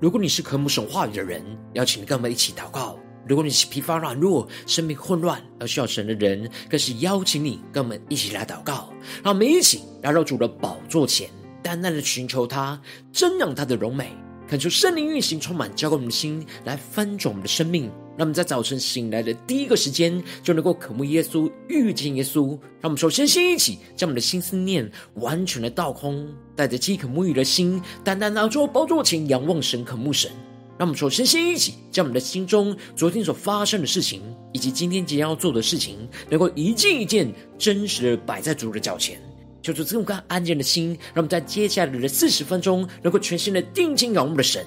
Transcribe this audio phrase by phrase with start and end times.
[0.00, 1.42] 如果你是渴慕神话语的人，
[1.72, 2.96] 邀请你跟我们一起祷告；
[3.26, 8.92] 如果你是疲乏软弱、生命混乱而需要神的人，更是邀请你跟我们一起来祷告。
[9.24, 11.28] 让我们一起来到主的宝座前，
[11.64, 12.80] 淡淡的寻求他，
[13.12, 14.12] 瞻仰他的荣美，
[14.46, 17.90] 恳求圣灵运行，充满交给我们的心，来翻转我们的生命。
[18.18, 22.48] 让我们在早晨醒来的第一个时间，就能够渴慕耶稣、遇见耶稣。
[22.80, 30.28] 让我们首先先一起将我们的心思念完全的倒空，带着饥渴沐浴的心，单单拿出宝座前仰望神、渴慕神。
[30.76, 34.20] 让我们首先先一起将我们的心中昨天所发生的事情，
[34.52, 35.96] 以及今天即将要做的事情，
[36.28, 39.20] 能够一件一件真实的摆在主的脚前，
[39.62, 44.66] 求主赐我们安静的心，让我们在接下来的四十分钟，能够全心的定睛仰望的神。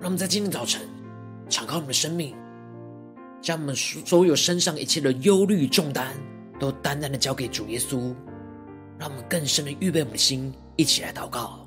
[0.00, 0.80] 让我们在今天早晨
[1.50, 2.34] 敞开我们的生命，
[3.42, 6.16] 将我们所有身上一切的忧虑重担，
[6.58, 8.14] 都单单的交给主耶稣。
[8.98, 11.59] 让我们更深的预备我们的心，一起来祷告。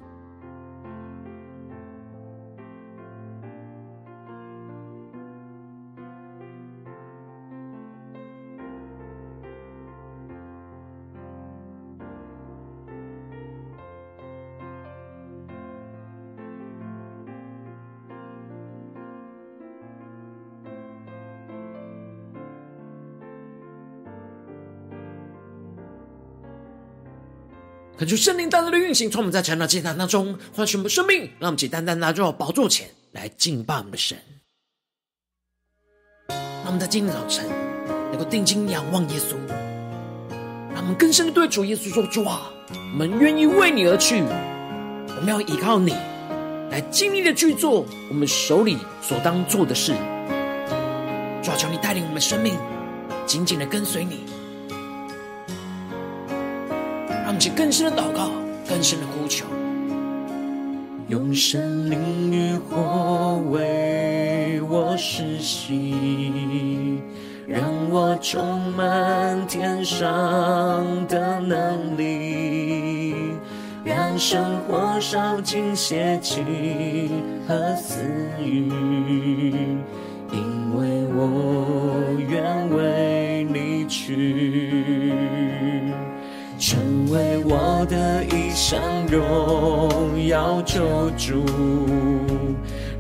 [28.04, 34.18] 恳求圣灵大大的运行，从我们在成长祭坛当中唤醒我们生命，让我们简单单拿到宝座前来敬拜我们的神。
[36.28, 37.46] 让我们在今天早晨
[38.12, 39.38] 能够定睛仰望耶稣，
[40.74, 45.94] 让我们更深的对主耶稣说：主啊，我们愿意为你而去，我们要依靠你
[46.72, 49.94] 来尽力的去做我们手里所当做的事。
[51.42, 52.58] 主啊，求你带领我们生命
[53.26, 54.26] 紧紧的跟随你。
[57.34, 58.30] 让我们去更深的祷告，
[58.70, 59.48] 更深的呼求，
[61.08, 67.02] 用生命与火为我施洗，
[67.48, 70.06] 让我充满天上
[71.08, 73.16] 的能力，
[73.84, 77.10] 让生活烧尽邪气
[77.48, 77.98] 和私
[78.40, 78.70] 欲，
[80.32, 85.43] 因为我愿为你去。
[87.14, 91.46] 为我的一项荣耀救主，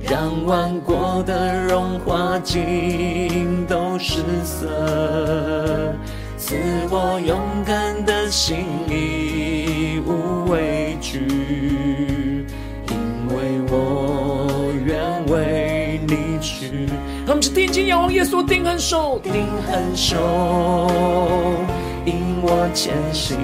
[0.07, 5.95] 让万国的荣华尽都失色，
[6.37, 6.55] 赐
[6.91, 8.57] 我勇敢的心，
[8.87, 12.45] 义无畏惧，
[12.91, 12.95] 因
[13.29, 16.87] 为我愿为你去。
[17.25, 20.87] 他们是定睛仰望耶稣，定恒守，定恒守。
[22.05, 23.37] 引我前行，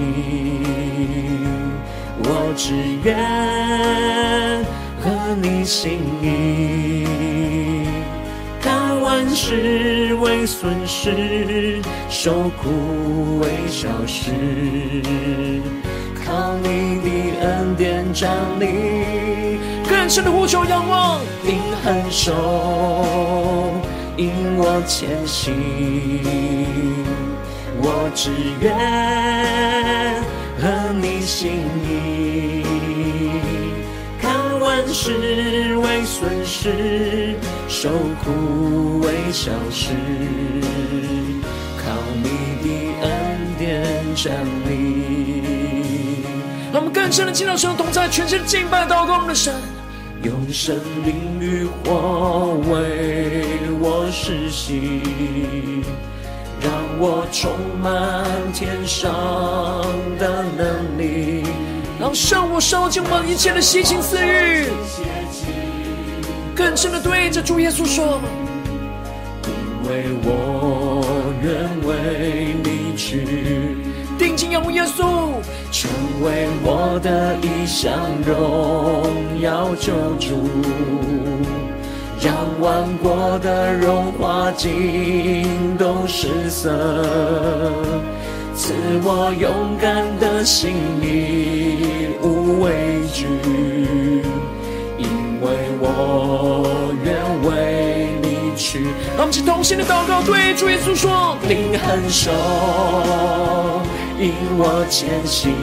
[2.24, 3.16] 我只愿
[5.02, 5.10] 合
[5.42, 7.06] 你心意，
[8.62, 14.34] 看万事为损失，受苦为小事，
[16.26, 17.10] 靠你的
[17.40, 22.34] 恩典站立，更深的呼求仰望，定恒守，
[24.18, 25.56] 引我前行。
[27.82, 28.32] 我只
[28.62, 28.74] 愿
[30.60, 30.68] 合
[31.00, 32.64] 你心意，
[34.22, 37.36] 看万事为损失，
[37.68, 37.90] 受
[38.24, 39.94] 苦为小事，
[41.78, 42.28] 靠你
[42.64, 42.68] 的
[43.02, 43.08] 恩
[43.58, 43.84] 典
[44.16, 44.34] 站
[44.68, 46.24] 立。
[46.72, 49.56] 让我们更深的进入到神同在，全心敬拜祷告我们的神，
[50.24, 55.02] 用生命与火为我施洗。
[56.62, 57.52] 让我充
[57.82, 59.12] 满天上
[60.18, 61.44] 的能力，
[62.00, 64.68] 让圣火烧尽我们一切的邪情私欲，
[66.56, 68.20] 更深的对着主耶稣说：
[69.46, 71.06] 因为我
[71.42, 73.78] 愿为你去，
[74.18, 75.32] 定睛仰望耶稣，
[75.72, 75.90] 成
[76.22, 77.94] 为我的一项
[78.26, 80.50] 荣耀救主。
[82.22, 86.70] 让万国的荣华尽都失色，
[88.54, 88.74] 赐
[89.04, 93.26] 我勇敢的心，义无畏惧，
[94.98, 95.08] 因
[95.40, 95.48] 为
[95.80, 97.16] 我愿
[97.50, 98.84] 为你去。
[99.16, 102.32] 让我们起同心的祷告，对主耶稣说：灵和手
[104.20, 105.54] 引我前行，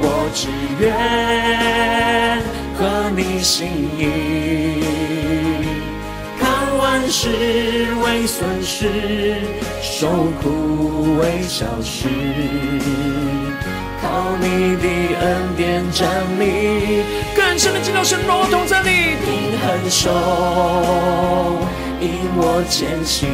[0.00, 0.46] 我只
[0.78, 2.07] 愿。
[3.18, 3.66] 你心
[3.98, 4.80] 意，
[6.38, 7.28] 看万事
[8.04, 9.42] 为损失，
[9.82, 10.06] 受
[10.40, 12.06] 苦为小事，
[14.00, 14.86] 靠你的
[15.18, 17.02] 恩典站立，
[17.34, 18.90] 更深的进到神荣耀同在里，
[19.26, 21.66] 灵和手
[22.00, 23.28] 引我前行，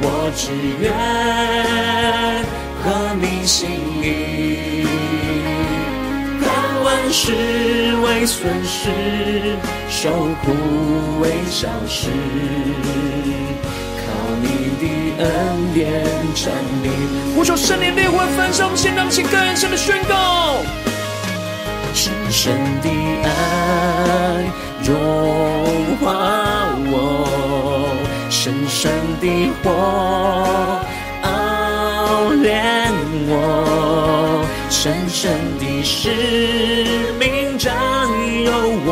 [0.00, 0.90] 我只愿
[2.82, 3.68] 合你心
[4.02, 4.06] 意。
[7.12, 8.88] 是为损失，
[9.88, 10.10] 受
[10.44, 10.52] 苦
[11.20, 12.08] 为小事，
[13.96, 14.02] 靠
[14.40, 14.46] 你
[14.78, 14.84] 的
[15.24, 15.28] 恩
[15.74, 16.04] 典
[16.34, 16.86] 站立。
[17.34, 20.62] 呼求圣灵烈火焚烧，我们献上起更深的宣告。
[21.92, 22.88] 深深的
[23.24, 24.44] 爱
[24.84, 27.88] 融化我，
[28.30, 30.80] 深深的火
[31.22, 32.92] 熬炼
[33.26, 34.29] 我。
[34.70, 36.08] 深深的使
[37.18, 37.76] 命占
[38.44, 38.52] 有
[38.86, 38.88] 我，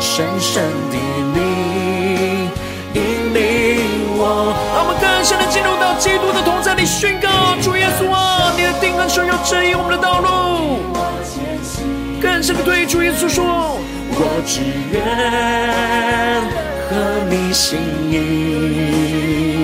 [0.00, 0.96] 深深的
[1.34, 2.50] 灵
[2.94, 3.00] 引
[3.32, 3.38] 领
[4.16, 4.52] 我。
[4.74, 7.28] 让我们更深的进入到基督的同在里，宣告
[7.62, 10.80] 主耶稣啊，你的灵和手要指引我们的道路。
[12.20, 13.78] 更深的对主耶稣说，
[14.10, 15.00] 我只愿
[16.88, 16.96] 和
[17.28, 17.78] 你心
[18.10, 19.59] 意。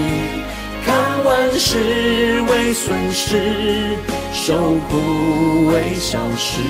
[1.56, 1.78] 万事
[2.50, 3.96] 为损失，
[4.30, 6.60] 受苦为小事，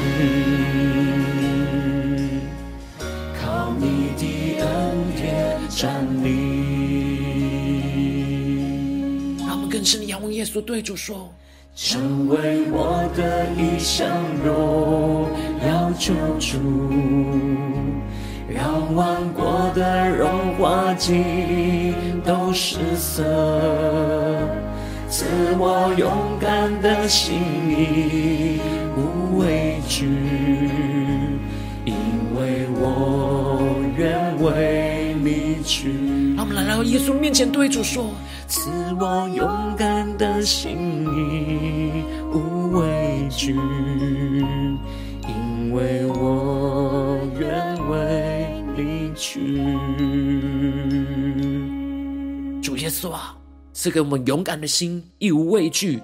[3.43, 4.67] 靠你的恩
[5.17, 6.29] 典站立。
[9.45, 11.35] 让我们更深的仰望耶稣，对主说：
[11.75, 14.09] 成为我的一项
[14.45, 15.29] 荣
[15.67, 16.61] 耀救主。
[18.49, 21.25] 让万国的荣华尽
[22.25, 23.25] 都失色，
[25.19, 25.25] 赐
[25.59, 27.41] 我勇敢的心，
[27.71, 28.61] 义
[28.99, 30.05] 无畏惧，
[31.87, 31.95] 因
[32.37, 33.59] 为我
[33.97, 35.89] 愿为你去。
[36.37, 38.11] 让我们来到耶稣面前，对主说：
[38.47, 38.69] 赐
[39.01, 43.55] 我勇敢的心，义无畏惧，
[45.27, 49.65] 因为我愿为你去。
[52.61, 53.35] 主耶稣啊，
[53.77, 56.01] 赐给我们勇敢的心，义无畏惧，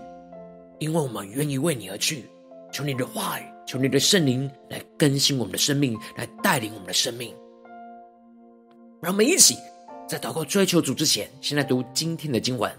[0.79, 2.27] 因为我们愿意为你而去。
[2.71, 7.35] 求你的话语，求你的圣灵来更新我们的生命，来带领我们的生命。
[9.01, 9.57] 让我们一起
[10.07, 12.71] 在祷告追求主之前，先来读今天的经文。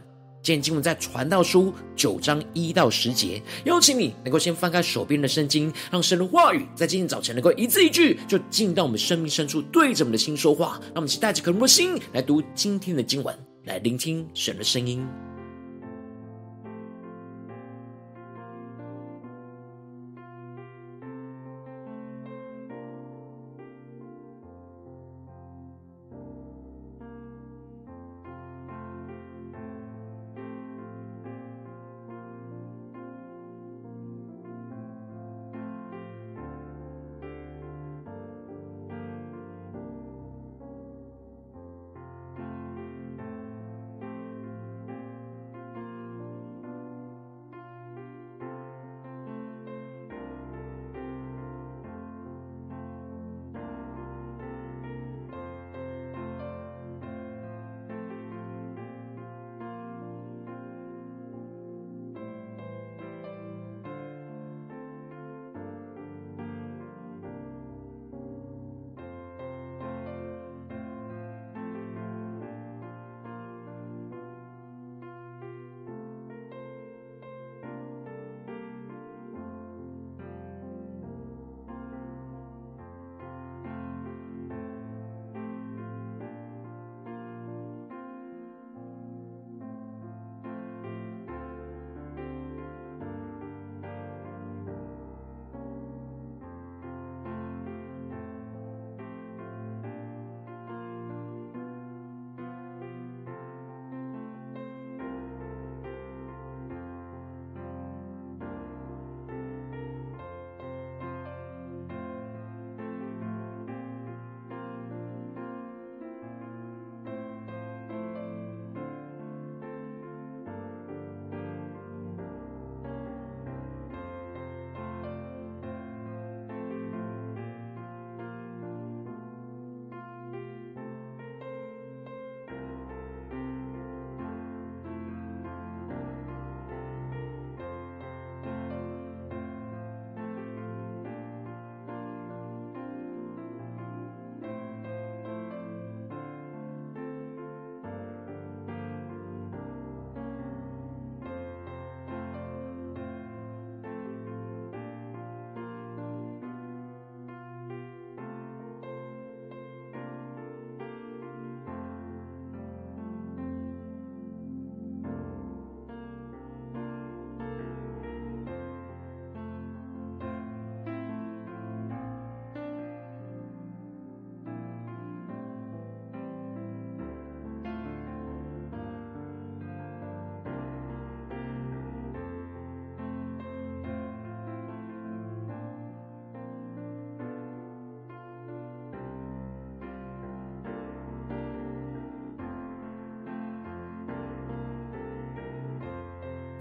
[0.43, 10.79] 今天经文在传道书九章一到十节，邀请你能够先翻开手边的圣经，让神的话语在今天早晨能够一字一句就进到我们生命深处，对着我们的心说话。
[10.83, 15.07] 让我们一起带着渴慕的心来读今天的经文，来聆听神的声音。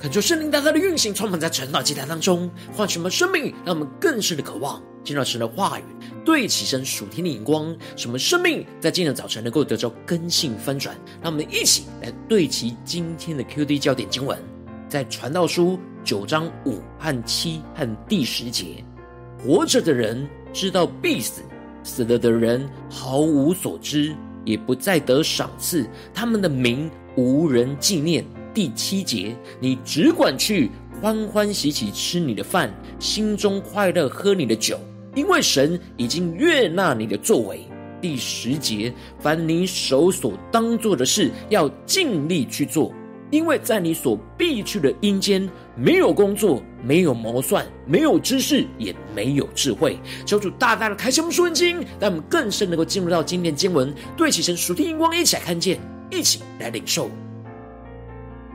[0.02, 5.84] 恳求圣灵大大的运行，充满在晨祷祭坛当中，唤醒我们生命，让我们更深的渴望见到神的话语，
[6.24, 10.96] 对齐神属天的眼光，使我们生命在今天早晨能够得着根性翻转。
[11.22, 14.36] 让我们一起来对齐今天的 QD 焦点经文，
[14.88, 18.84] 在传道书九章五和七和第十节：
[19.38, 21.42] 活着的人知道必死，
[21.84, 24.12] 死了的人毫无所知，
[24.44, 28.24] 也不再得赏赐，他们的名无人纪念。
[28.54, 34.78] 第七节，你只管去欢欢喜喜吃你的饭，心中快乐喝你的酒，
[35.14, 37.60] 因为神已经悦纳你的作为。
[38.00, 42.92] 第十节，凡你手所当做的事，要尽力去做，
[43.30, 49.98] 因为在你所必去的阴间，没有工作，没有谋算，没有知识，也没有智慧。
[50.26, 55.78] 求主大大的开启我们属灵经，让我们更深能够进入到今天经文，对齐神属天眼光，一起来看见，
[56.10, 57.08] 一起来领受。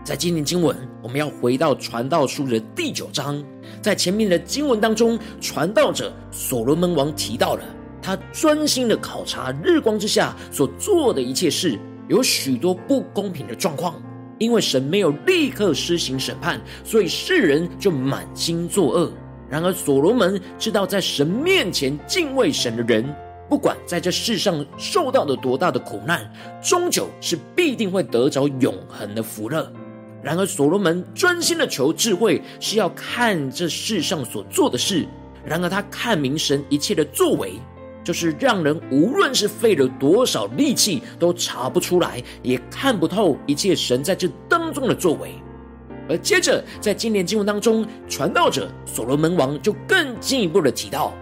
[0.08, 0.74] 在今天经文，
[1.04, 3.44] 我们要回到传道书的第九章。
[3.82, 7.64] 在前面的经文当中，传道者所罗门王提到了
[8.02, 14.02] 他专心的考察日光之下所做的一切事，有许多不公平的状况。
[14.40, 19.12] 因为神没有立刻施行审判，所以世人就满心作恶。
[19.50, 23.14] 然而所罗门知道，在神面前敬畏神的人，
[23.50, 26.32] 不管在这世上受到了多大的苦难，
[26.64, 29.70] 终究是必定会得着永恒的福乐。
[30.24, 35.08] 然而，所罗门专心的求智慧，是要看这世上所做的事。
[35.46, 37.54] 然而，他看明神一切的作为，
[38.04, 45.36] 就是让人无论是费了多少力气，都查不出来，也看不透一切神在这当中的作为。
[46.10, 51.14] 而接着，在今年经文当中，传道者所罗门王就更进一步的提到，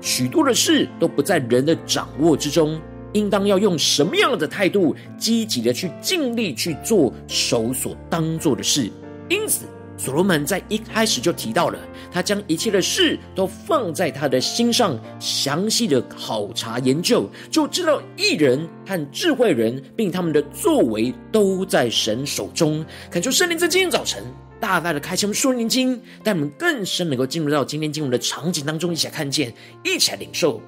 [0.00, 2.80] 许多的事都不在人的掌握之中。
[3.14, 8.92] 应当要用什么样的态度，积极的去尽力去做手所当做的事。
[9.28, 9.64] 因此，
[9.96, 11.78] 所罗门在一开始就提到了，
[12.12, 22.84] 他将一切的事都放在他的心上，详细的考察研究，就知道艺人和智慧人，并他们的作为都在神手中。
[23.10, 24.22] 恳求圣灵在今天早晨
[24.60, 29.54] 大大的开启我们属灵经，带我们更深能够进入到今天经文的场景当中，一起来看见，
[29.84, 30.60] 一起来领受。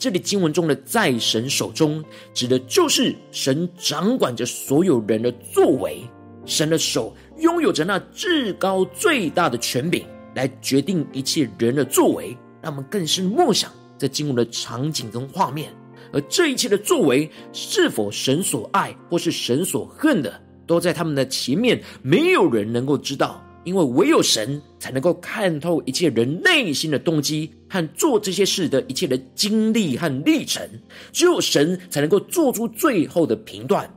[0.00, 2.02] 这里经文中的在神手中，
[2.32, 6.00] 指的就是神掌管着所有人的作为。
[6.46, 10.02] 神的手拥有着那至高最大的权柄，
[10.34, 12.34] 来决定一切人的作为。
[12.62, 15.70] 让我们更是默想这经文的场景跟画面。
[16.14, 23.38] 而这一切的作为，是否神所爱或是神所恨的，都在他们的前面，没有人能够知道。
[23.64, 30.66] 因为唯有神才能够看透一切人内心的动机和做这些事的一切的经历和历程，
[31.12, 33.92] 只有神才能够做出最后的评断。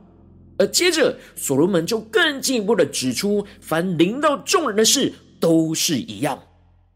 [0.56, 6.40] 而接着，所罗门就更进一步的指出，凡临到众人的事都是一样，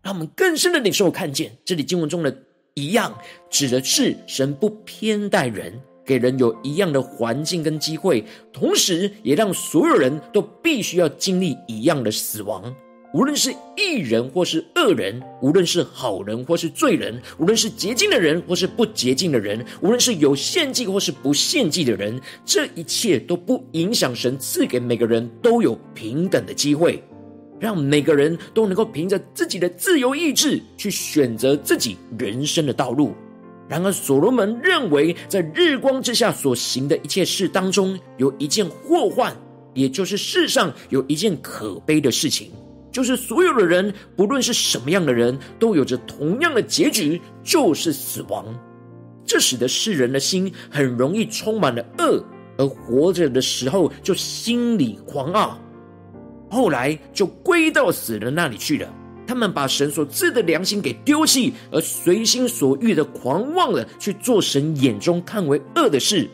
[0.02, 2.44] 让我们更深的领受看见，这里经文中的
[2.74, 3.18] 一样，
[3.50, 5.72] 指的是神不偏待人。
[6.08, 12.74] 给人有一样的环境跟机会，同时也让所有人都必须要经历一样的死亡。
[13.12, 27.02] 无论是义人或是恶人，无论是好人或是罪人，无论是洁净的人或是不洁净的人，无论是有献祭或是不献祭的人，这一切都不影响神赐给每个人都有平等的机会，
[27.60, 33.14] 让每个人都能够凭着自己的自由意志去选择自己人生的道路。
[33.68, 39.36] 然而，所罗门认为，在日光之下所行的一切事当中，有一件祸患，
[39.74, 42.50] 也就是世上有一件可悲的事情，
[42.90, 48.46] 就是所有的人，不论是什么样的人，都有着同样的结局，就是死亡。
[49.26, 52.24] 这使得世人的心很容易充满了恶，
[52.56, 55.58] 而活着的时候就心里狂傲，
[56.50, 58.88] 后来就归到死人那里去了。
[59.28, 66.26] 他们把神所赐的良心给丢弃，而随心所欲的狂妄的去做神眼中看为恶的事。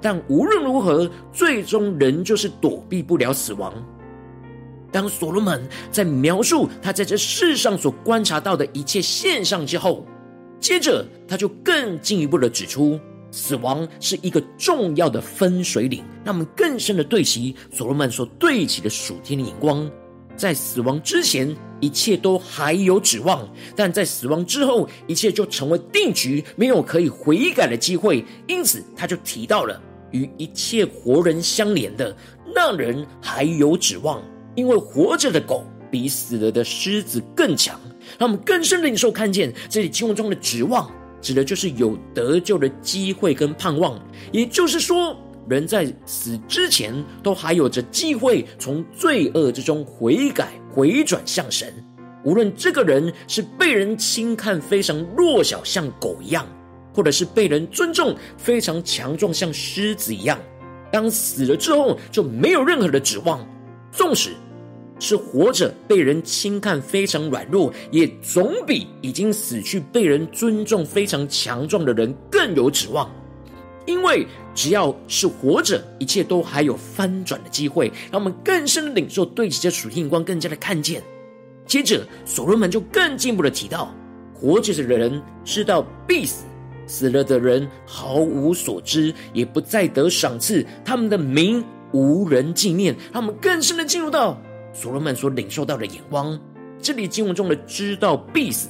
[0.00, 3.74] 但无论如何，最终仍旧躲避不了死亡。
[4.90, 10.06] 当所罗门在描述他在这世上所观察到的一切现象之后，
[10.58, 12.98] 接着他就更进一步的指出，
[13.30, 19.86] 死亡是一个重要的分水岭，让我们更深的对齐所罗门所对齐的属天的眼光。
[20.38, 23.40] 在死亡之前，一切都还有指望；
[23.74, 28.24] 但在死亡之后，一切就成为定局，没有可以悔改的机会。
[28.46, 32.16] 因此，他就提到了与一切活人相连的
[32.54, 34.22] 那人还有指望，
[34.54, 37.78] 因为活着的狗比死了的狮子更强。
[38.16, 40.90] 让我们更深的领受看见这里经文中的指望，
[41.20, 44.00] 指的就是有得救的机会跟盼望。
[44.32, 45.14] 也就是说，
[45.48, 51.72] 人在死之前都还有着机会从罪恶之中悔改、回转向神。
[52.24, 56.46] 无论这个人是被人轻看、非常弱小，像狗一样，
[56.92, 60.38] 或者是被人尊重、非常强壮，像狮子一样，
[60.92, 63.46] 当死了之后就没有任何的指望。
[63.90, 64.32] 纵使
[64.98, 73.10] 是活着被人轻看、非常软弱，也总比已经死去被人尊重、非常强壮的人更有指望。
[73.88, 77.90] 因为只要是活着，一切都还有翻转的机会。
[78.12, 81.02] 让我们更深的领受，对齐这属天眼光，更加的看见。
[81.64, 83.94] 接着，所罗门就更进一步的提到，
[84.34, 86.44] 活着的人知道必死，
[86.86, 92.94] 死了的人毫无所知，也不再得赏赐，他们的名无人纪念。
[93.10, 94.38] 让我们更深的进入到
[94.74, 96.38] 所罗门所领受到的眼光。
[96.82, 98.68] 这里经文中的“知道必死”，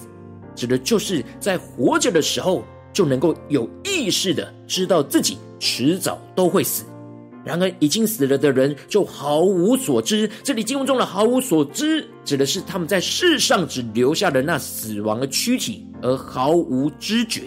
[0.54, 6.84] 指的就是在活着的时候就能够有意识的知道自己迟早都会死。
[7.44, 10.28] 然而，已经死了的人就毫无所知。
[10.42, 17.44] 这里经文中的“毫无所知”，指的是他们在世上只留下了那死亡的躯体，而毫无知觉，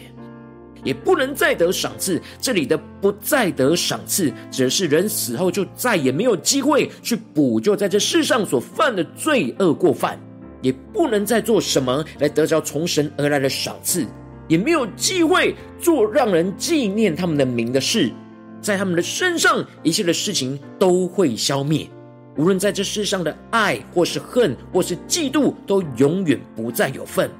[0.83, 2.19] 也不能再得赏赐。
[2.39, 10.19] 这里的“不再得赏赐”，指的是人死后就再也没有机会去补救在这世上所犯的罪恶过犯，
[10.63, 14.07] 也不能再做什么来得着从神而来的赏赐，
[14.51, 18.11] 也没有机会做让人纪念他们的名的事。
[18.59, 21.87] 在他们的身上，一切的事情都会消灭。
[22.35, 27.31] 无论在这世上的爱，或是恨，或是嫉妒，都永远不再有份。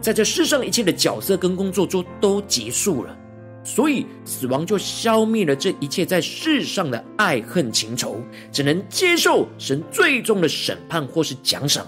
[0.00, 3.14] 在这世上，一切的角色跟工作就都结束了。
[3.62, 11.86] 所以，死亡就消灭了这一切在世上的爱恨情仇，只能接受神最终的审判或是奖赏。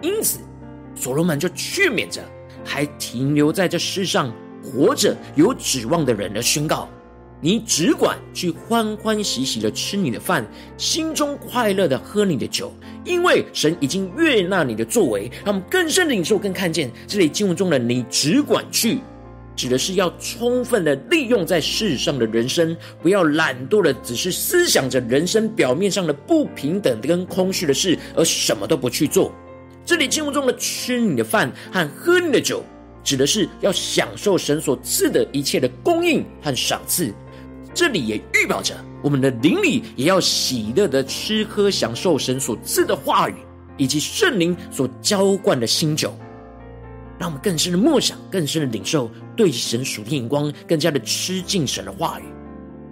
[0.00, 0.40] 因此，
[0.96, 2.20] 所罗门就劝勉着
[2.64, 6.88] 还停留在这世上活着有指望的人而宣告。
[7.44, 10.46] 你只管去欢欢喜喜的吃你的饭，
[10.76, 12.72] 心中快乐的喝你的酒，
[13.04, 15.28] 因为神已经悦纳你的作为。
[15.44, 19.00] 让我们更深的领受，更看见这里经文中的“你只管去”，
[19.56, 29.32] 指的是要充分的利用在世上的人生，不要懒惰的只是思想着人生表面上的不平等跟空虚的事，而什么都不去做。
[29.84, 32.64] 这里经文中的“吃你的饭和喝你的酒”，
[33.02, 37.12] 指的是要享受神所赐的一切的供应和赏赐。
[37.74, 43.34] 这里也预表着我们的灵里也要喜乐的吃喝享受神所赐的话语，
[43.76, 46.14] 以及圣灵所浇灌的新酒，
[47.18, 52.24] 让我们更深的默想，更深的领受，对神属天眼光，更加的吃进神的话语，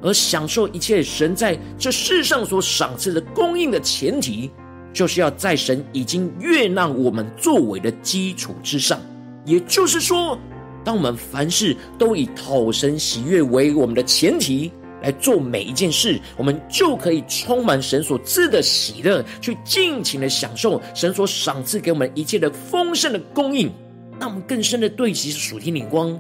[0.03, 4.50] 而享受一切神在这世上所赏赐的供应的前提，
[4.92, 9.00] 就是要在神已经悦纳我们作为的基础之上，
[9.44, 10.38] 也就是说。
[10.83, 14.72] 当我们凡事都以讨神喜悦为我们的前提
[15.03, 23.70] 来做每一件事，我们就可以充满神所赐的喜乐，去尽情的享受神所赏赐给我们一切的丰盛的供应。
[24.18, 26.18] 让我们更深的对齐属天领光。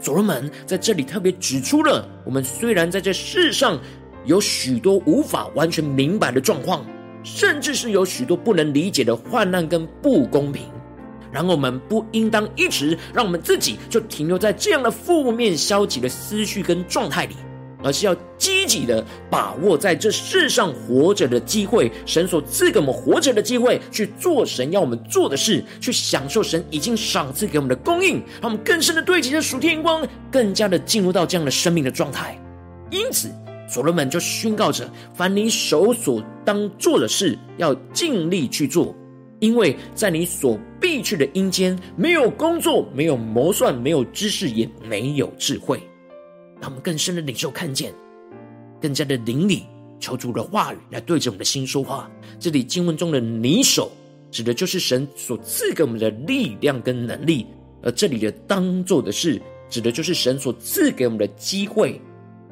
[0.00, 3.76] 所罗门在这里特别指出了，我们虽然在这世上
[4.24, 6.86] 有许多无法完全明白的状况，
[7.26, 10.62] 甚至是有许多不能理解的患难跟不公平。
[11.32, 17.34] 然后我们不应当一直让我们自己就停留在这样的负面、消极的思绪跟状态里，
[17.82, 32.40] 而是要积极的把握在这世上活着的机会，神所赐给我们活着的机会，去做神要我们做的事，去享受神已经赏赐给我们的供应，让我们更深的对齐着属天光，更加的进入到这样的生命的状态。
[32.90, 33.28] 因此，
[33.68, 38.94] 所罗门就宣告着：凡你手所当做的事，要尽力去做。
[39.38, 45.78] 因为在你所必去的阴间，没有工作，没有谋算，没有知识，也没有智慧。
[46.58, 47.92] 让我们更深的领受看见，
[48.80, 49.64] 更加的灵里
[50.00, 52.10] 求主的话语来对着我们的心说话。
[52.40, 53.92] 这里经文中的“你手”
[54.32, 57.46] 指的就是神所赐给我们的力量跟能力，
[57.82, 62.00] 而这里的“当做的事”指的就是神所赐给我们的机会，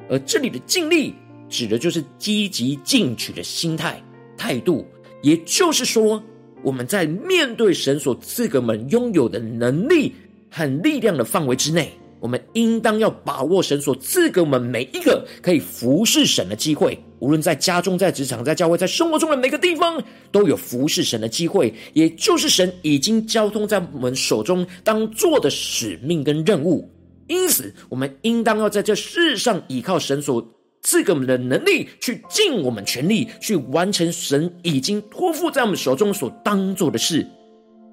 [0.09, 1.13] 而这里的“尽力”
[1.49, 4.01] 指的就是积极进取的心态
[4.37, 4.85] 态度。
[5.21, 6.23] 也就是说。
[6.63, 10.11] 我们在面对神所赐给我们拥有的能力
[10.49, 16.97] 和力量的范围之内，我们应当要把握神所赐给我们每一个可以服侍神的机会。
[17.19, 21.71] 无论在家中、在职场、在教会、在生活中的每个地方，都有服侍神的机会。
[21.93, 26.89] 也就是神已经交通在我们手中当做的使命跟任务。
[27.27, 30.51] 因此，我们应当要在这世上依靠神所。
[30.87, 37.25] 赐给我们的能力，去尽我们全力去完成神已经托付在我们手中所当做的事。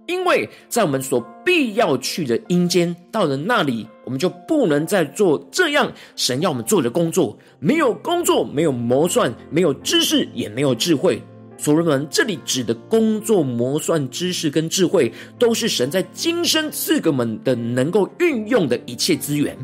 [0.07, 7.39] 因为在我们所必要去的阴间，到了那里，我们就不能再做这样神要我们做的工作。
[7.59, 11.23] 没有工作，没有谋算，没有知识，也没有智慧。
[11.63, 19.57] 所罗门这里指的工作、磨算、知识跟智慧，都是神在今生赐给我们的能够运用的一切资源。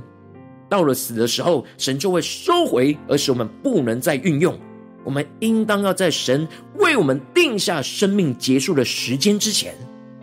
[0.69, 4.57] 到了死的时候，神就会收回，而使我们不能再运用。
[5.03, 9.75] 我们应当要在神为我们定下生命结束的时间之前，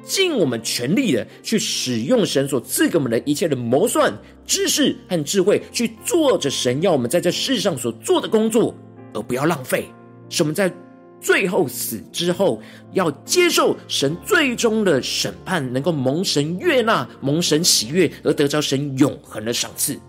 [0.02, 8.74] 尽我们全力的去使用神所赐给我们的一切的谋算、知识和智慧，去做着神要我们在这世上所做的工作，
[9.14, 9.86] 而不要浪费。
[10.30, 10.72] 使我们在
[11.22, 12.62] 最后死之后，
[12.94, 20.00] 要接受神最终的审判，能够蒙神悦纳、蒙神喜悦，而得着神永恒的赏赐。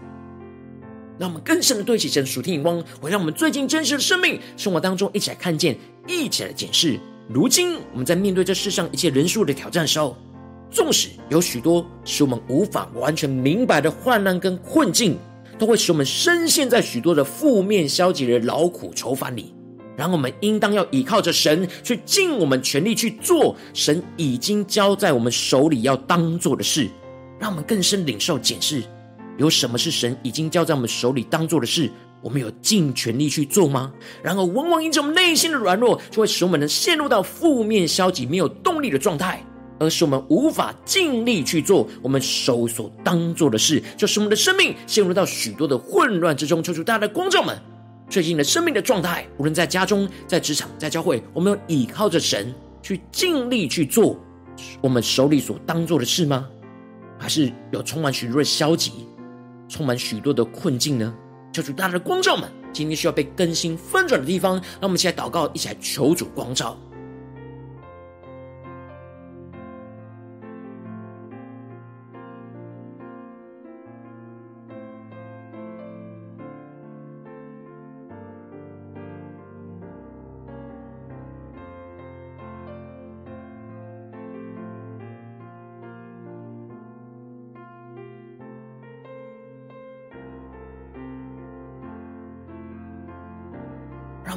[1.19, 5.75] 让我们更深的对齐神属天眼光，回让我们最近真实的生命生活当中，一起来看见，
[6.07, 7.01] 一起来检视。
[7.29, 10.15] 如今我们在面对这世上一切人数的挑战时候，
[10.71, 15.17] 纵使有许多使我们无法完全明白的患难跟困境，
[15.59, 19.56] 都会使我们深陷在许多的负面消极的劳苦愁烦里。
[19.97, 26.89] 然后我们应当要依靠着神，去尽我们全力去做神已经交在我们手里要当做的事。
[27.39, 28.83] 让我们更深领受检视，
[29.37, 31.91] 有什么是神已经交在我们手里当做的事？
[32.23, 33.93] 我们有尽全力去做吗？
[34.23, 39.45] 然而，往往因着我们内心的软弱，就会使我们能陷入到负面、消极、没有动力的状态，
[39.79, 46.63] 而使我们无法尽力去做我们手所当做的事，就使我们的生命陷入到许多的混乱之中。
[46.63, 47.57] 求主大家的光照们，
[48.09, 54.17] 最近的生命的状态，无论在家中、在职场、在教会，我们有依靠着神去尽力去做
[54.81, 56.49] 我们手里所当做的事吗？
[57.19, 59.09] 还是有充满许多的消极，
[59.69, 61.15] 充满许多的困境呢？
[61.53, 66.79] 求主大大的光照们，今天需要被更新翻转的地方，让我们一起来祷告，一起来求主光照。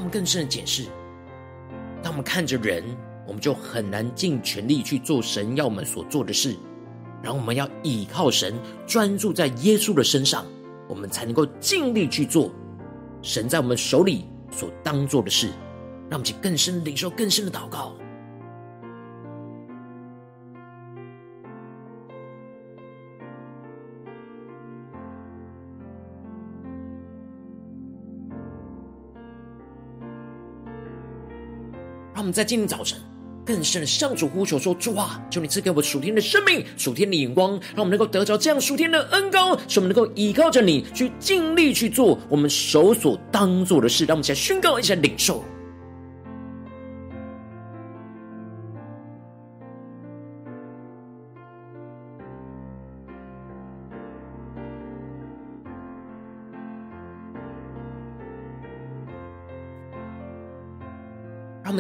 [0.10, 0.86] 更深的解释，
[2.02, 2.84] 当我们看着人，
[3.28, 6.56] 我们就很难尽全力去做神要我们所做的事。
[7.22, 8.54] 然后我们要倚靠神，
[8.88, 10.46] 专注在耶稣的身上，
[10.88, 12.50] 我们才能够尽力去做
[13.22, 15.50] 神在我们手里所当做的事。
[16.10, 17.94] 让我们去更深领受更深的祷告。
[32.32, 33.00] 在今天早晨
[33.46, 45.44] 更深的向主呼求说：“主啊，求你赐给我属天的生命、属天的眼光，让我们能够得着这样属天的恩膏，使我们能够依靠着你去尽力去做我们手所当做的事。”让我们一起来宣告，一起来领受。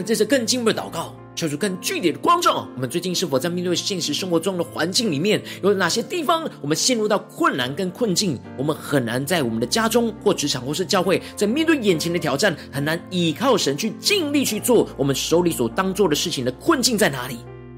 [0.09, 2.67] 这次更进一步的祷告，求主更具体的光照。
[2.73, 8.35] 我们最近是否在面对现实生活中的环境里面，有哪些地方我们陷入到困难跟困境？
[8.57, 17.37] 我们很难在我们的家中或职场或是教会，在面对眼前的挑战，很难依靠神去尽力去做我们手里所当做的事情的困境在哪里？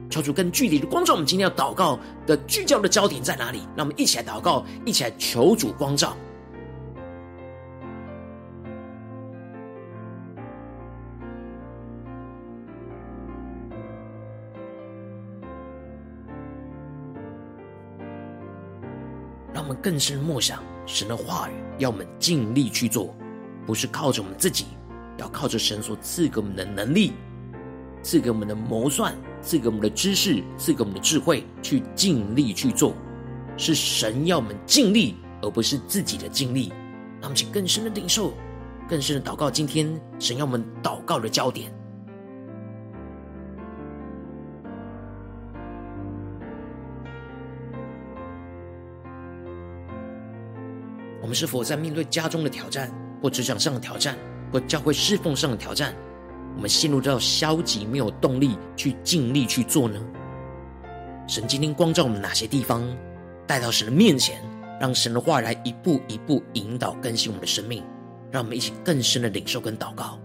[0.09, 1.11] 求主更具体的光照。
[1.11, 3.59] 我们今天要祷告的聚焦的焦点在哪里？
[3.75, 6.15] 让我们一起来祷告，一起来求主光照。
[19.81, 23.15] 更深默想神的话语，要我们尽力去做，
[23.65, 24.65] 不是靠着我们自己，
[25.17, 27.13] 要靠着神所赐给我们的能力，
[28.03, 32.93] 赐给我们的谋算，赐给我们的知识，赐给我们的智慧，去尽力去做。
[33.57, 36.71] 是神要我们尽力，而不是自己的尽力。
[37.19, 38.33] 让我们更深的领受，
[38.87, 39.49] 更深的祷告。
[39.49, 41.71] 今天神要我们祷告的焦点。
[51.31, 52.91] 们是否在面对家中的挑战，
[53.21, 54.17] 或职场上的挑战，
[54.51, 55.95] 或教会侍奉上的挑战，
[56.57, 59.97] 我们陷入到消极，没有动力去尽力去做呢？
[61.29, 62.83] 神今天光照我们哪些地方，
[63.47, 64.43] 带到神的面前，
[64.77, 67.81] 让神的话来一步一步引导更新我们的生命，
[68.29, 70.19] 让我们一起更深的领受跟祷告。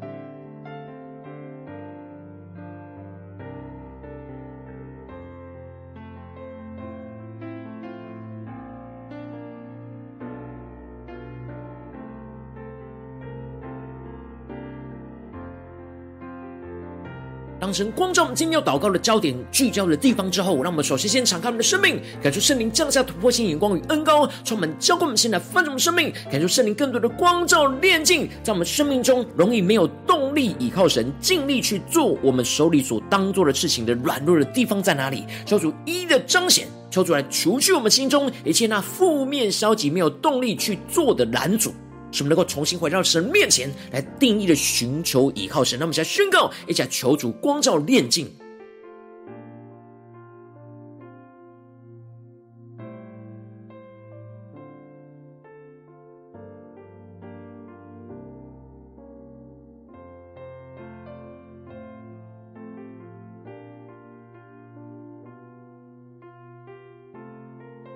[17.67, 35.25] 当成光照我们今天要祷告的焦点聚焦的地方之后，让我们首先先敞开我们的生命，感受圣灵降下突破性眼光与恩膏，充满浇灌我们现在翻转我们生命，感受圣灵更多的光照炼净，在我们生命中容易没有动力倚靠神，尽力去做我们手里所当做的事情的软弱的地方在哪里？
[35.45, 41.75] 求主一一的彰显，求主来除去我们心中一切那负面消极没有动力去做的拦阻。
[42.13, 48.31] 使我们能够重新回到神面前来定义的寻求倚靠神，那么现在宣告，一起求主光照炼净。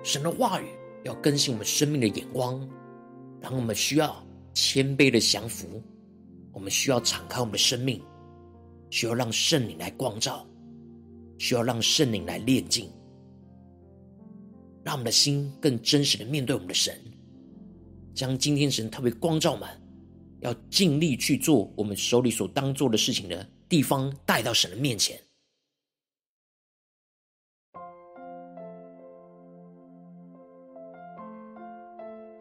[0.03, 0.65] 神的话语
[1.03, 2.59] 要更新我们生命的眼光。
[3.41, 4.23] 当我们需要
[4.53, 5.81] 谦卑的降服，
[6.53, 7.99] 我们需要敞开我们的生命，
[8.91, 10.47] 需要让圣灵来光照，
[11.39, 12.87] 需要让圣灵来炼净，
[14.83, 16.95] 让我们的心更真实的面对我们的神，
[18.13, 19.81] 将今天神特别光照满，
[20.41, 25.19] 要尽力去做我们手里所当做的事情的地方，带到神的面前。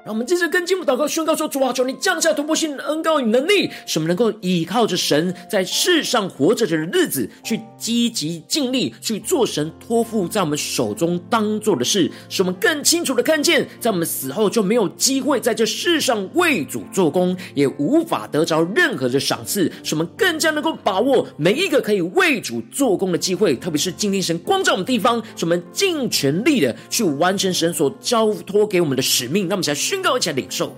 [0.02, 29.46] 让我们接着跟进我们祷告宣告说：主啊，求你降下突破性的恩膏与能力，使我们能够依靠着神在世上活着的日子，去积极尽力去做神托付在我们手中当做的事，使我们更清楚的看见，在我们死后就没有机会在这世上为主做工，也无法得着任何的赏赐，使我们更加能够把握每一个可以为主做工的机会，特别是今天神光照我们地方，使我们尽全力的去完成神所交托给我们的使命。
[29.46, 30.76] 那么，想宣告一下领受，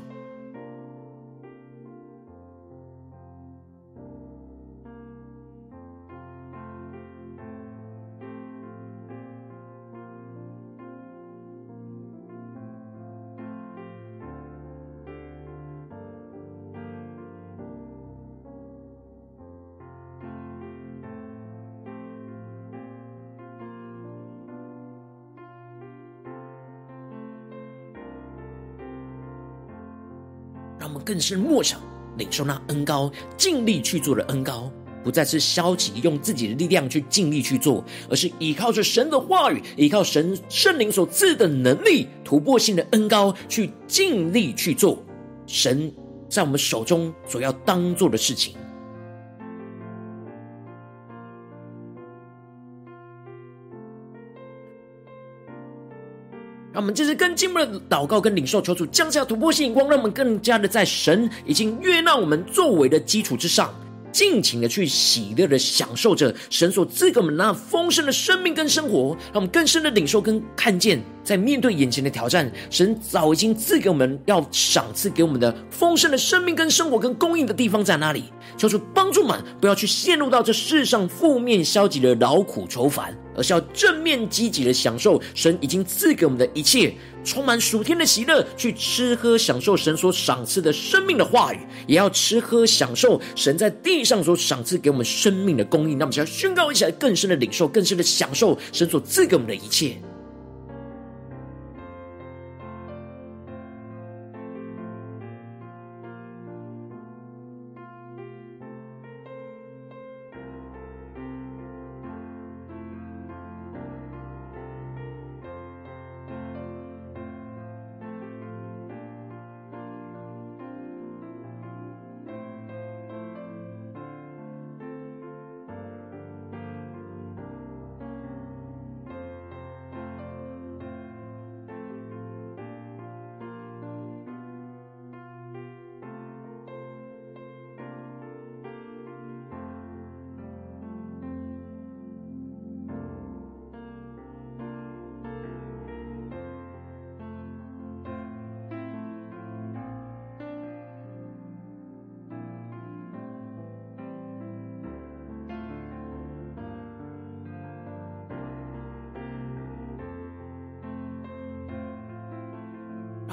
[31.12, 31.78] 更是默想，
[32.16, 34.72] 领受那恩高，尽力去做的恩高，
[35.04, 45.04] 不再是消极用自己的力量去尽力去做，而是依靠着神的话语，依靠神圣灵所赐的能力，突破性的恩高，去尽力去做
[45.46, 45.92] 神
[46.30, 48.54] 在我们手中所要当做的事情。
[56.72, 63.74] 让我们这次更进一步的祷告跟领受，求主降下突破性眼光，让我们更加的在神已经悦纳我们作为的基础之上，
[64.10, 71.02] 尽情的去喜乐的享受着神所赐给我们那丰盛的生命跟生活，让我们更深的领受跟看见。
[71.24, 78.24] 在面对眼前的挑战，神早已经赐给我们要赏赐给我们的丰盛的生命跟生活跟供应的地方在哪里？
[78.56, 86.92] 求主帮助们不要去陷入到这世上负面消极的劳苦愁烦，而是要正面积极的享受神已经赐给我们的一切，
[87.24, 95.96] 充满属天的喜乐，去吃喝享受神所赏赐的生命的话语，也要吃喝享受神在地上所赏赐给我们生命的供应。
[95.96, 99.96] 那么，就要宣告一起来，更深的领受，更深的享受神所赐给我们的一切。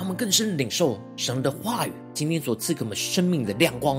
[0.10, 3.98] 我们更深的领受神的话语，今天所赐给我们生命的亮光，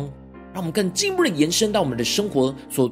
[0.53, 2.90] 让我们更进一步的延伸到我们的生活所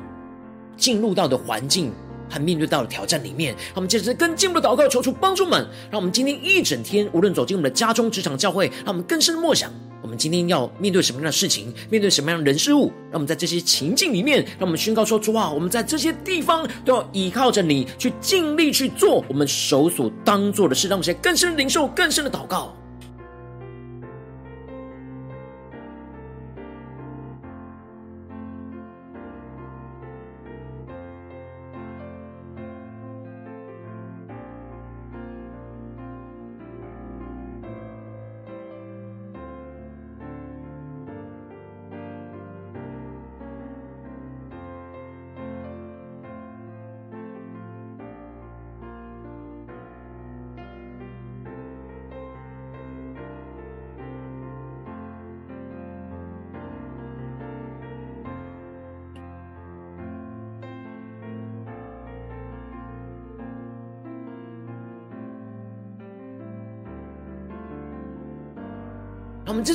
[0.76, 1.90] 进入到的环境
[2.30, 3.52] 和面对到的挑战里面。
[3.70, 9.68] 让我们接着更进一步的祷告，求主帮助们，让我们今天一整天，无论走进我们的家中、职场、教会，让我们更深的默想。
[10.00, 20.86] 我们今天要面对什么样的事情，面对什么样的人事物，让我们在这些情境里面，让我们宣告说：主啊，我们在这些地方都要依靠着你，去尽力去做我们手所当做的事。
[20.86, 22.72] 让我们先更深的领受，更深的祷告。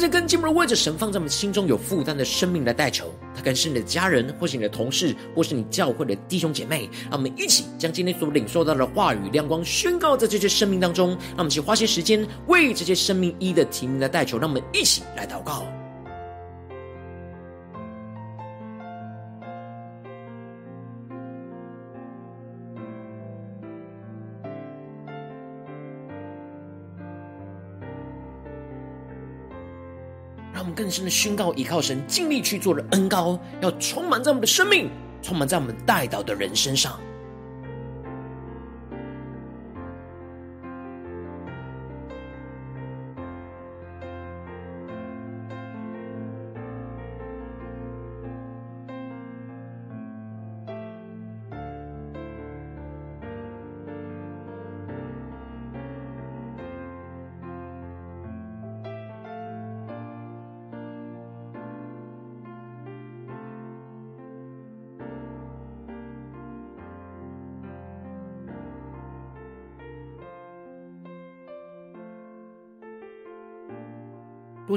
[0.03, 6.89] 让我们真正更进一步的位置神放在我们心中有负担的生命来代求，他可能是你的家人，或是你的同事，或是你教会的弟兄姐妹。
[7.09, 11.11] 让我们一起将今天所领受到的话语亮光宣告在这些生命当中。
[11.11, 14.37] 让我们去花些时间为这些生命一的提名来代求。
[14.37, 15.65] 让我们一起来祷告。
[30.73, 34.89] 更深的宣告，依靠神尽力去做的恩膏，要充满在我们的生命，
[35.21, 36.99] 充满在我们代祷的人身上。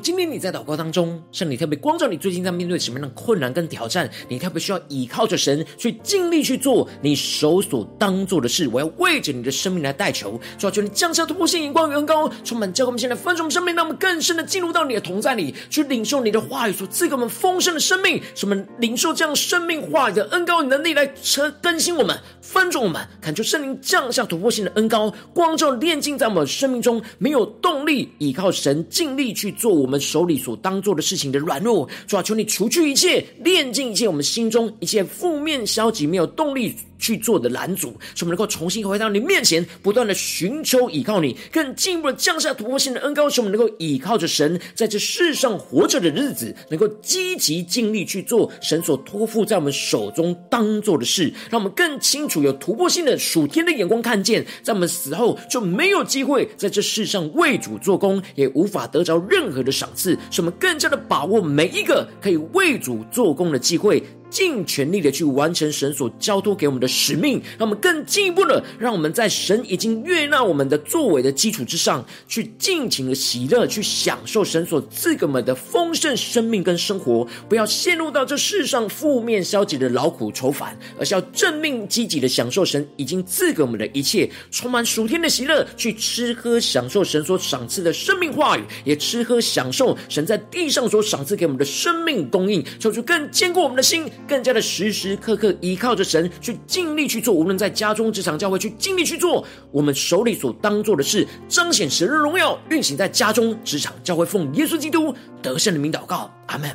[0.00, 4.10] 今天你在祷告当中，圣灵特别光照你，最近在面对什么样的困难跟挑战？
[4.28, 8.68] 你特别需要依靠着神，去尽力去做你手所当做的事。
[8.68, 18.20] 我要为着你的生命来代求，主要求你降下突破性眼光与恩膏，充满教给我们现在分盛生命，让我们更深的进入到你的同在里，去领受你的话语所赐给我们丰盛的生命。
[18.34, 23.00] 使我们领受这样生命话语的恩高能力来车更新我们，分盛我们。
[23.20, 28.84] 恳求圣灵降下突破性的恩高，光照炼净在我们生命中没有动力依靠神。
[28.90, 29.85] 尽力去做。
[29.86, 64.02] 我们手里所当做的事情的软弱，主啊，求你除去一切，炼尽一切我们心中一切负面、消极、没有动力去做的拦阻，使我们能够重新回到你面前，不断的寻求倚靠你，更进一步的降下突破性的恩膏，使我们能够倚靠着神，在这世上活着的日子，能够积极尽力去做神所托付在我们手中当做的事，让我们更清楚有突破性的属天的眼光看见，在我们死后就没有机会在这世上为主做工，也无法得着任何的赏赐，使我们更加的把握每一个可以为主做工的机会。
[64.30, 77.26] 尽全力的去完成神所交托给我们的使命，让我们更进一步的，让我们在神已经悦纳我们的作为的基础之上，去尽情的喜乐，去享受神所赐给我们的丰盛生命跟生活。
[77.48, 94.04] 不要陷入到这世上负面消极的劳苦愁烦，而是要正面积极的享受神已经赐给我们的一切，充满属天的喜乐，去吃喝享受神所赏赐的生命话语，也吃喝享受神在地上所赏赐给我们的生命供应，求主更坚固我们的心。
[94.26, 106.70] 更加的时时刻刻依靠着神，去尽力去做，无论在家中、职场、教会，去尽力去做我们手里所当做的事，彰显神的荣耀，运行在家中、职场、教会，奉耶稣基督得胜的名祷告，阿门。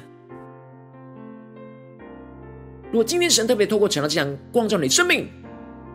[2.91, 5.29] 如果今天神特别透过晨祷这样光照你生命，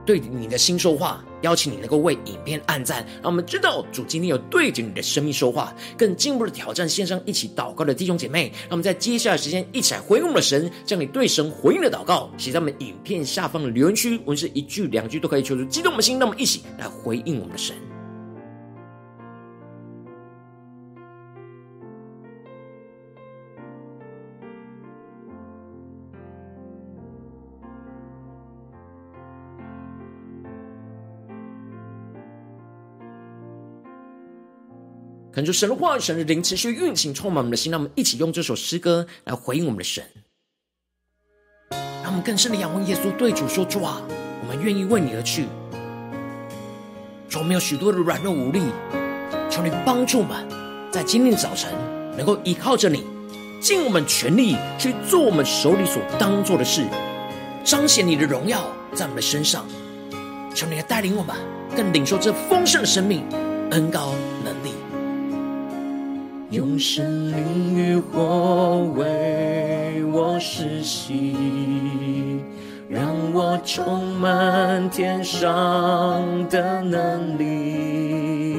[0.07, 17.75] 对你的心说话，邀请你能够为影片按赞，让我们知道主今天有对着你的生命说话，更进一步的挑战线上一起祷告的弟兄姐妹，让我们在接下来的时间一起来回应我们的神，将你对神回应的祷告写在我们影片下方的留言区，无论是一句两句都可以，求主激动我们的心，那么一起来回应我们的神。
[35.37, 37.71] 恳求神的话、神的灵持续运行，充满我们的心。
[37.71, 40.03] 让我们一起用这首诗歌来回应我们的神，
[42.03, 44.01] 让我们更深的仰望耶稣，对主说：“主啊，
[44.41, 45.45] 我们愿意为你而去。
[47.29, 48.63] 主，我们有许多的软弱无力，
[49.51, 50.49] 求你帮助我们，
[50.91, 51.71] 在今天早晨
[52.17, 53.05] 能够依靠着你，
[53.61, 56.83] 尽我们全力去做我们手里所当做的事，
[57.63, 59.67] 彰显你的荣耀在我们的身上。
[60.55, 61.37] 求你来带领我们，
[61.77, 63.23] 更领受这丰盛的生命、
[63.73, 64.15] 恩膏。
[66.57, 71.37] 用神灵与火为我施洗，
[72.89, 75.47] 让我充满天上
[76.49, 78.57] 的能力，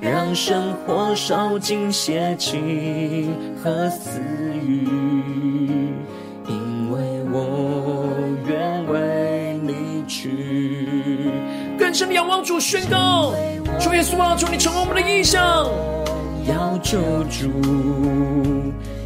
[0.00, 4.20] 让生活烧尽邪情和私
[4.66, 4.88] 欲，
[6.48, 6.98] 因为
[7.30, 8.12] 我
[8.48, 11.30] 愿为你去。
[11.78, 13.32] 更深的仰望主宣告，
[13.78, 15.70] 主耶稣啊，求你成为我们的异象。
[16.46, 17.50] 要救主，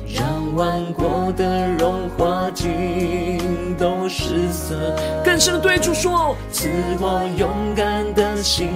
[0.07, 3.39] 让万国的荣华尽
[3.79, 4.97] 都失色。
[5.25, 6.69] 更深的对主说，赐
[7.01, 8.69] 我勇敢的心，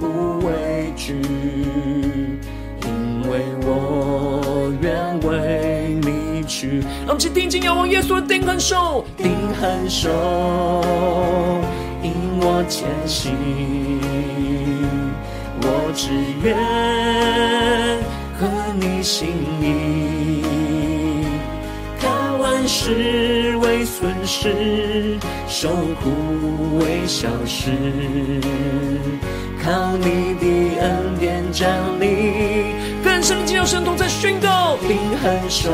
[0.00, 1.20] 无畏惧，
[2.82, 6.80] 因为我愿为你去。
[6.80, 10.08] 让我们去定睛仰望耶稣的定恒手，定恒手
[12.02, 13.97] 引我前行。
[16.00, 16.10] 只
[16.44, 16.56] 愿
[18.38, 18.46] 合
[18.78, 19.26] 你心
[19.60, 20.44] 意，
[22.00, 25.18] 看万事为损失，
[25.48, 25.68] 受
[26.00, 27.72] 苦为小事，
[29.60, 31.68] 靠你的恩典站
[31.98, 32.66] 立。
[33.02, 35.68] 更深的进入神同在宣告，定恒手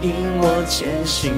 [0.00, 1.30] 引我前行，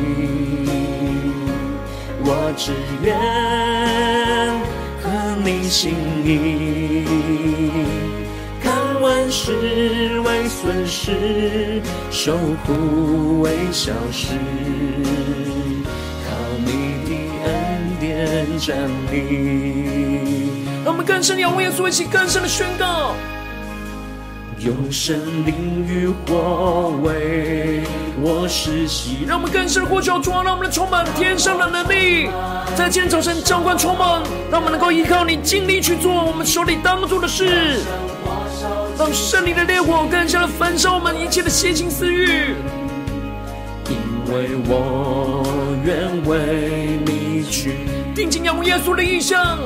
[2.25, 2.71] 我只
[3.03, 4.62] 愿。
[5.45, 7.05] 你心意，
[8.63, 14.29] 看万事为损失，受苦为小事，
[16.25, 16.31] 靠
[16.65, 16.71] 你
[17.09, 17.11] 的
[17.45, 17.51] 恩
[17.99, 19.15] 典站立。
[20.85, 23.15] 让我们更深仰望耶稣，一起更深的宣告。
[24.61, 27.83] 用神灵与火为
[28.21, 32.29] 我施洗，让我们更深的呼求主啊，让我们充满天上的能力，
[32.77, 37.81] 在今天早晨浇灌充满，让我们能够依靠你，尽力去做我们手里当做的事，
[38.99, 42.55] 让圣灵的烈火更加的焚烧我们一切的邪情私欲，
[43.89, 43.97] 因
[44.33, 45.43] 为我
[45.85, 47.79] 愿为你去。
[48.15, 49.59] 定睛仰望耶稣的意象。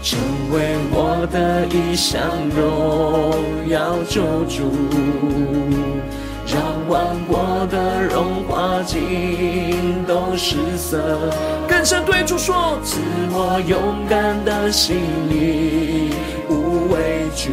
[0.00, 0.16] 成
[0.52, 2.22] 为我的异象，
[2.56, 3.34] 荣
[3.68, 4.70] 耀救主，
[6.50, 11.30] 让万国的荣华尽都失色。
[11.68, 12.98] 更深对主说：赐
[13.30, 14.96] 我勇敢的心，
[16.48, 17.50] 无畏惧，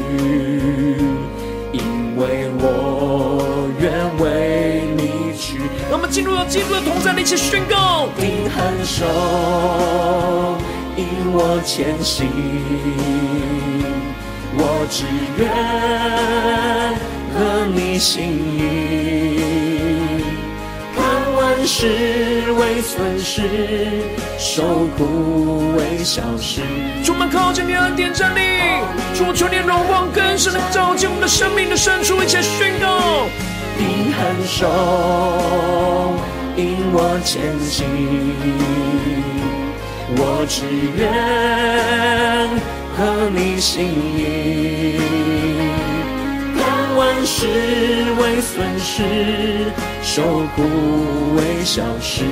[1.73, 5.59] 因为我愿为你去。
[5.89, 9.05] 让我们进入到基督的同在，一起宣告：定恒手。
[10.95, 12.29] 引我前行，
[14.57, 15.03] 我只
[15.37, 15.43] 愿
[17.37, 18.23] 合你心
[18.57, 18.61] 意，
[20.95, 21.03] 看
[21.35, 23.41] 万事为损失，
[24.39, 26.61] 受苦为小事。
[27.03, 28.39] 主，我们靠着你的恩典站立，
[29.13, 33.27] 主，求你荣光更深的照进我们的生命的深处，一起宣告：
[33.77, 36.15] 定恒手
[36.55, 37.85] 引我前行。
[40.17, 40.63] 我只
[40.95, 41.03] 愿
[42.95, 43.83] 合你心
[44.15, 44.95] 意，
[47.05, 47.45] 万事
[48.19, 49.03] 为损失，
[50.01, 50.23] 受
[50.55, 50.63] 苦
[51.35, 52.23] 为小事，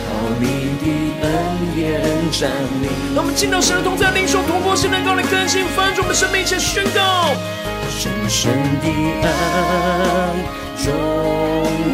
[0.00, 0.10] 靠
[0.40, 0.44] 你
[0.80, 0.86] 的
[1.22, 1.28] 恩
[1.76, 1.78] 典
[2.32, 2.50] 站
[2.82, 2.84] 立。
[3.14, 7.32] 让我们进到神的同在，领受突破性能高来更新翻转我们生命，一起宣告：
[7.88, 8.86] 深深的
[9.22, 9.28] 爱
[10.84, 10.92] 融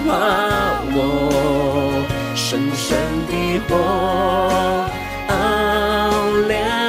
[0.06, 2.02] 化我。
[2.34, 2.96] 深深
[3.28, 3.76] 的火
[5.28, 5.34] 熬
[6.48, 6.85] 炼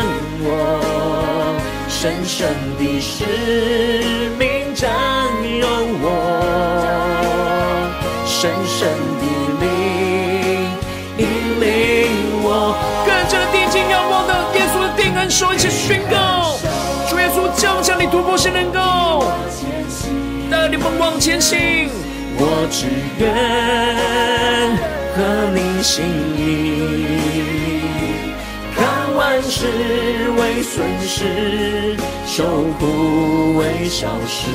[1.98, 3.26] 我，深深的使
[4.38, 4.88] 命占
[5.58, 5.68] 有
[6.00, 6.06] 我，
[8.24, 8.88] 深深
[9.18, 9.24] 的
[9.60, 9.66] 灵
[11.18, 11.26] 引
[11.60, 11.66] 领
[12.44, 12.48] 我。
[13.04, 16.60] 更加的定睛仰望的耶稣的定恒手，一起宣告：
[17.10, 19.26] 主耶稣降下你突破性能够
[20.52, 21.90] 带领我们往前行。
[22.38, 22.86] 我只
[23.18, 23.26] 愿。
[25.18, 26.06] 和你心
[26.38, 27.37] 意，
[29.38, 29.68] 万事
[30.32, 34.50] 为损失，受苦为小事，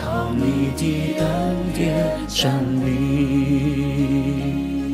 [0.00, 1.26] 靠你的恩
[1.74, 2.88] 典站立。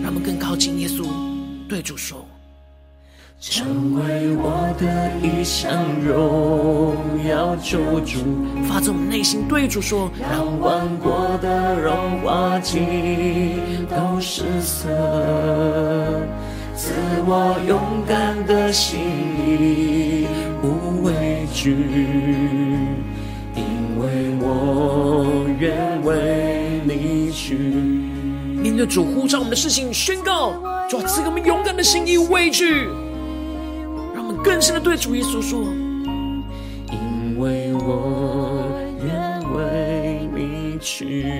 [0.03, 1.07] 让我们更靠近耶稣，
[1.68, 2.26] 对主说。
[3.38, 4.22] 成为
[4.79, 6.97] 的异象，荣
[7.29, 8.18] 耀救主，
[8.68, 14.89] 发自我们内心对主说，让万国的荣华尽都失色，
[16.75, 16.93] 赐
[17.27, 19.01] 我勇敢的心
[19.47, 20.27] 意，
[20.62, 21.77] 无畏惧，
[23.55, 27.57] 因为我愿为你去。
[28.61, 30.53] 面对主呼召我们的事情，宣告
[30.89, 32.89] 主啊，赐给我们勇敢的心，意畏惧，
[34.43, 35.61] 更深的对主耶稣说：
[36.90, 38.68] 因为我
[39.05, 41.32] 愿为你去。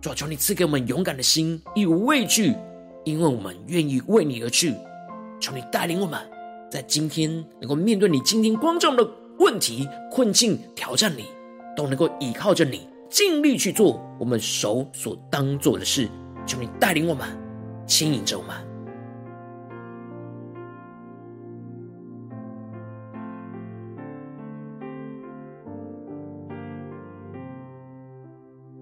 [0.00, 2.54] 主啊，求你赐给我们勇敢的心，以畏惧。
[3.04, 4.74] 因为我们愿意为你而去，
[5.38, 6.18] 求你带领我们，
[6.70, 9.06] 在今天能够面对你今天光照的
[9.38, 11.24] 问题、困境、挑战里，
[11.76, 16.08] 都能够依靠着你，尽力去做我们手所当做的事。
[16.46, 17.28] 求你带领我们，
[17.86, 18.73] 牵引着我们。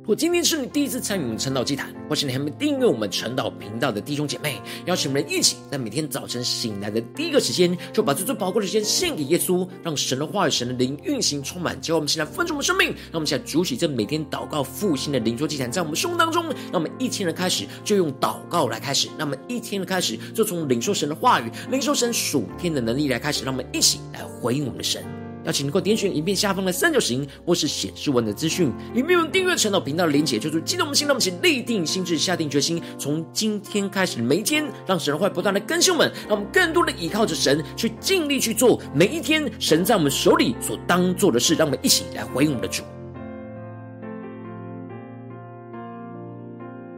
[0.02, 12.88] 如果今天是你第一次参与我们晨祷祭坛，或是你还没订阅我们晨祷频道的弟兄姐妹，邀请我们一起在每天早晨醒来的第一个时间，就把这最宝贵的时间献给耶稣，让神的话语、神的灵运行充满，叫我们现在分盛我们生命。
[12.88, 25.21] 让我们现在主起这每天祷告复兴的灵修祭坛，在我们生活当中，让我们一天的开始就用祷告来开始，让我们一天的开始就从领受神的话语、领受神属天的能力来开始，让我们一起来回应我们的神。
[25.44, 42.82] 邀请能够点选影片下方的三角形，或是显示文的资讯，里面有订阅陈老频道的连结，就是激动我们心，让我们请立定心智，下定决心，从今天开始每一天，让神会不断的更新我们，让我们更多的依靠着神，去尽力去做每一天神在我们手里所当做的事，让我们一起来回应我们的主。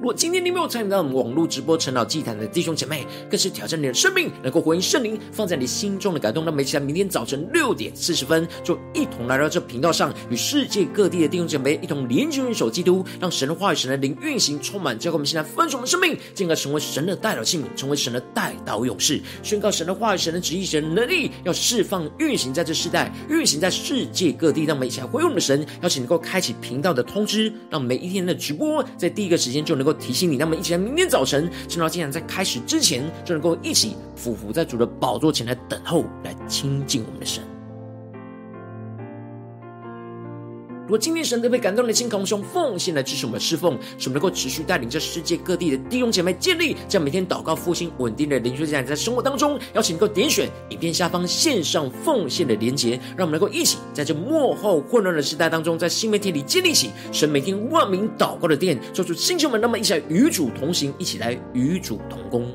[0.05, 6.45] 如果今天你没有参与到我们网络直播晨祷祭坛的弟兄姐妹，更是挑战你的生命，能够回应圣灵放在你心中的感动。
[6.45, 24.65] 那么，期待明天早晨六点四十分，就一同来到这频道上，与世界各地的弟兄姐妹一同联结、联手基督，让神的话语、神的灵运行充满，教会我们现在分手我们生命，进而成为神的代表性，成为神的代祷勇士，宣告神的话语、神的旨意、神的能力，要释放、运行在这世代，运行在世界各地。
[24.67, 29.94] 让我们一起来回应我们的神，邀请能够开启频道的通知，让每一天的直播在第一个时间就能够。
[29.95, 37.54] 提醒你，那么一起来，明天早晨，晨祷祭坛在开始之前，就能够一起俯伏在主的宝座前来等候，来亲近我们的神。
[40.85, 62.55] 如果今天神特别感动的心，渴望用奉献来支持我们侍奉，使我们能够持续带领着世界各地的弟兄姐妹建立这样每天祷告复兴稳定的灵修祭坛，在生活当中，邀请能够点选影片下方线上奉献的连结，让我们能够一起在这幕后混乱的时代当中，在新媒体里建立起神每天万名祷告的殿，做出星球们，那么一起来与主同行，一起来与主同工。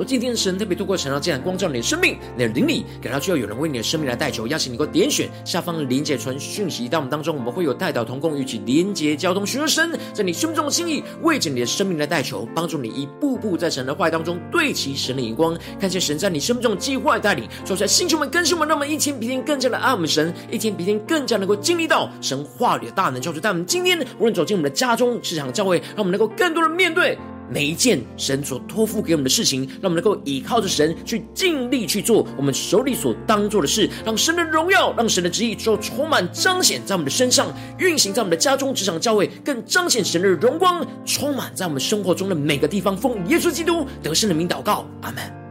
[0.00, 27.18] 而今天神特别透过晨祷祭坛光照你的生命，你的灵里，感到需要有人为你的生命来代求，邀请你能够点选下方的连结传讯息到我们当中，我们会有代祷同工，与其连结交通，寻求神在你生命中的心意，为着你的生命来代求，帮助你一步步在神的话语当中对齐神的眼光，看见神在你生命中的计划带领，说出来，星球们、更新们，让我们一天比一天更加的爱我们神，一天比一天更加能够经历到神话语的大能，就是在我们今天无论走进我们的家中、职场、教会，让我们能够更多的面对。
[27.50, 42.96] 每一件神所托付给我们的事情，让我们能够依靠着神去尽力去做我们手里所当做的事，让神的荣耀，让神的旨意就充满彰显在我们的身上，运行在我们的家中、职场、教会，更彰显神的荣光，充满在我们生活中的每个地方。
[42.96, 45.49] 奉耶稣基督得胜的名祷告，阿门。